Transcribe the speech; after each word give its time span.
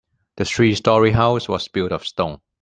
The 0.37 0.45
three 0.45 0.73
story 0.73 1.11
house 1.11 1.47
was 1.47 1.67
built 1.67 1.91
of 1.91 2.07
stone. 2.07 2.39